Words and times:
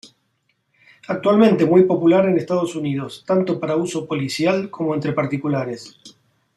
Actualmente 1.09 1.63
muy 1.67 1.83
popular 1.83 2.27
en 2.27 2.35
Estados 2.35 2.75
Unidos, 2.75 3.23
tanto 3.27 3.59
para 3.59 3.75
uso 3.75 4.07
policial 4.07 4.71
como 4.71 4.95
entre 4.95 5.13
particulares. 5.13 5.95